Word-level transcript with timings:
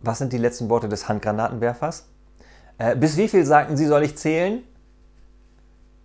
Was 0.00 0.18
sind 0.18 0.32
die 0.32 0.38
letzten 0.38 0.68
Worte 0.70 0.88
des 0.88 1.08
Handgranatenwerfers? 1.08 2.06
Äh, 2.78 2.96
bis 2.96 3.16
wie 3.16 3.28
viel 3.28 3.44
sagten 3.44 3.76
Sie, 3.76 3.86
soll 3.86 4.02
ich 4.02 4.16
zählen? 4.16 4.62